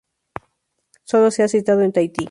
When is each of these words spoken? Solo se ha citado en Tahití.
Solo 1.03 1.29
se 1.29 1.43
ha 1.43 1.47
citado 1.47 1.81
en 1.81 1.93
Tahití. 1.93 2.19